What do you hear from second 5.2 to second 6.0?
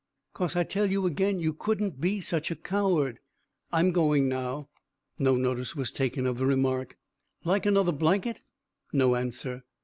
notice was